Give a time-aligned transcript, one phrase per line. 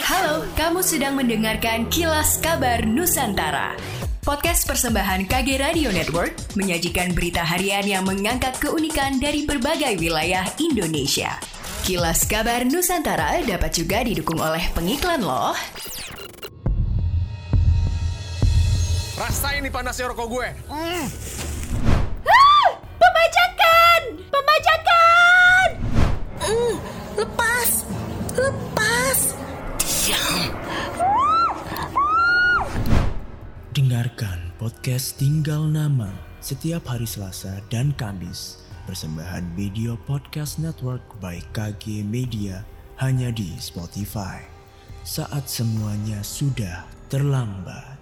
[0.00, 3.76] Halo, kamu sedang mendengarkan Kilas Kabar Nusantara.
[4.24, 11.36] Podcast persembahan KG Radio Network menyajikan berita harian yang mengangkat keunikan dari berbagai wilayah Indonesia.
[11.84, 15.52] Kilas Kabar Nusantara dapat juga didukung oleh pengiklan loh.
[19.20, 20.48] Rasain nih panasnya rokok gue.
[20.72, 21.04] Mm.
[34.02, 36.10] Dengarkan podcast Tinggal Nama
[36.42, 38.58] setiap hari Selasa dan Kamis.
[38.82, 42.66] Persembahan video podcast network by KG Media
[42.98, 44.42] hanya di Spotify.
[45.06, 46.82] Saat semuanya sudah
[47.14, 47.94] terlambat.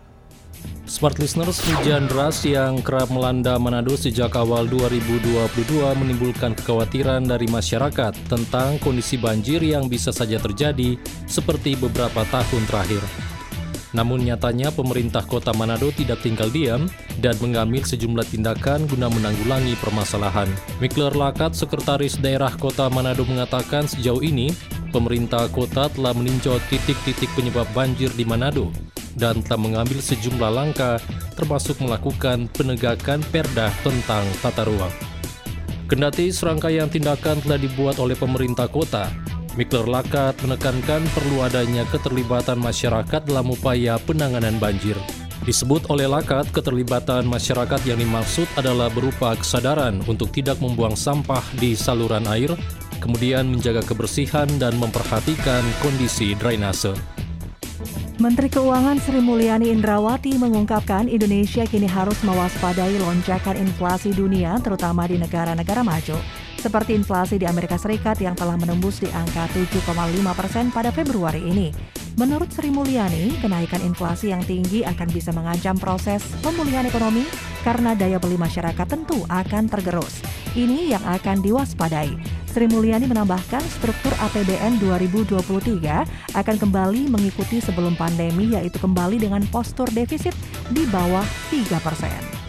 [0.89, 5.53] Smart listeners, hujan deras yang kerap melanda Manado sejak awal 2022
[6.01, 10.97] menimbulkan kekhawatiran dari masyarakat tentang kondisi banjir yang bisa saja terjadi
[11.29, 13.05] seperti beberapa tahun terakhir.
[13.91, 16.87] Namun nyatanya pemerintah kota Manado tidak tinggal diam
[17.19, 20.47] dan mengambil sejumlah tindakan guna menanggulangi permasalahan.
[20.79, 24.55] Mikler Lakat, Sekretaris Daerah Kota Manado mengatakan sejauh ini,
[24.95, 28.71] pemerintah kota telah meninjau titik-titik penyebab banjir di Manado
[29.19, 31.03] dan telah mengambil sejumlah langkah
[31.35, 34.93] termasuk melakukan penegakan perda tentang tata ruang.
[35.91, 39.11] Kendati serangkaian tindakan telah dibuat oleh pemerintah kota,
[39.61, 44.97] Mikler Lakat menekankan perlu adanya keterlibatan masyarakat dalam upaya penanganan banjir.
[45.45, 51.77] Disebut oleh Lakat, keterlibatan masyarakat yang dimaksud adalah berupa kesadaran untuk tidak membuang sampah di
[51.77, 52.57] saluran air,
[53.05, 56.97] kemudian menjaga kebersihan dan memperhatikan kondisi drainase.
[58.17, 65.21] Menteri Keuangan Sri Mulyani Indrawati mengungkapkan Indonesia kini harus mewaspadai lonjakan inflasi dunia terutama di
[65.21, 66.17] negara-negara maju.
[66.61, 69.81] Seperti inflasi di Amerika Serikat yang telah menembus di angka 7,5
[70.37, 71.73] persen pada Februari ini.
[72.21, 77.25] Menurut Sri Mulyani, kenaikan inflasi yang tinggi akan bisa mengancam proses pemulihan ekonomi
[77.65, 80.21] karena daya beli masyarakat tentu akan tergerus.
[80.53, 82.13] Ini yang akan diwaspadai.
[82.45, 89.89] Sri Mulyani menambahkan struktur APBN 2023 akan kembali mengikuti sebelum pandemi yaitu kembali dengan postur
[89.97, 90.37] defisit
[90.69, 92.40] di bawah 3 persen.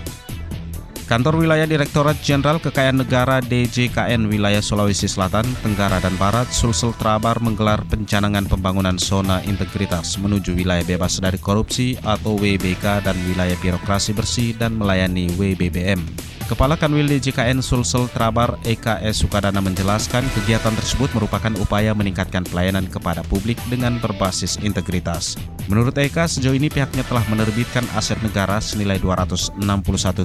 [1.12, 7.36] Kantor Wilayah Direktorat Jenderal Kekayaan Negara DJKN Wilayah Sulawesi Selatan, Tenggara, dan Barat, Sulsel Trabar
[7.44, 14.16] menggelar pencanangan pembangunan zona integritas menuju wilayah bebas dari korupsi atau WBK dan wilayah birokrasi
[14.16, 16.31] bersih dan melayani WBBM.
[16.52, 23.24] Kepala Kanwil DJKN Sulsel Trabar EKS Sukadana menjelaskan kegiatan tersebut merupakan upaya meningkatkan pelayanan kepada
[23.32, 25.40] publik dengan berbasis integritas.
[25.72, 29.64] Menurut EK, sejauh ini pihaknya telah menerbitkan aset negara senilai 261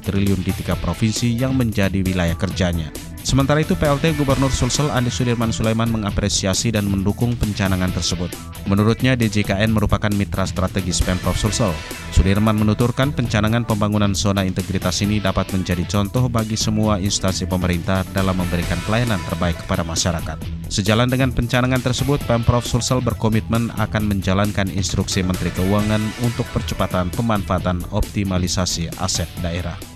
[0.02, 2.90] triliun di tiga provinsi yang menjadi wilayah kerjanya.
[3.26, 8.30] Sementara itu, PLT Gubernur Sulsel Andi Sudirman Sulaiman mengapresiasi dan mendukung pencanangan tersebut.
[8.70, 11.74] Menurutnya, DJKN merupakan mitra strategis Pemprov Sulsel.
[12.14, 18.38] Sudirman menuturkan pencanangan pembangunan zona integritas ini dapat menjadi contoh bagi semua instansi pemerintah dalam
[18.38, 20.38] memberikan pelayanan terbaik kepada masyarakat.
[20.70, 27.90] Sejalan dengan pencanangan tersebut, Pemprov Sulsel berkomitmen akan menjalankan instruksi Menteri Keuangan untuk percepatan pemanfaatan
[27.90, 29.95] optimalisasi aset daerah.